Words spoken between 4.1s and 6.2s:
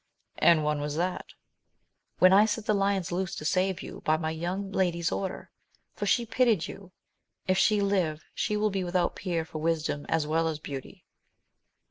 my young lady's order; for